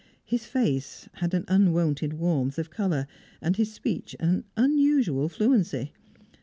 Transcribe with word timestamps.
His 0.25 0.45
face 0.47 1.07
had 1.13 1.35
an 1.35 1.45
unwonted 1.47 2.13
warmth 2.13 2.57
of 2.57 2.71
colour, 2.71 3.05
and 3.39 3.55
his 3.55 3.71
speech 3.71 4.15
an 4.19 4.45
unusual 4.57 5.29
fluency. 5.29 5.93